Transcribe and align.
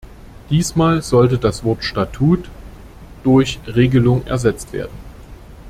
Diesmal 0.49 1.03
soll 1.03 1.37
das 1.37 1.63
Wort 1.63 1.83
"Statut" 1.83 2.49
durch 3.23 3.59
"Regelung" 3.67 4.25
ersetzt 4.25 4.73
werden. 4.73 4.89